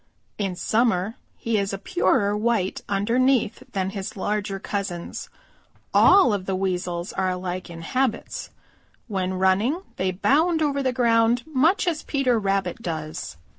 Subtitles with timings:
[0.39, 5.29] In summer he is a purer white underneath than his larger cousins.
[5.93, 8.49] All of the Weasels are alike in habits.
[9.07, 13.37] When running they bound over the ground much as Peter Rabbit does.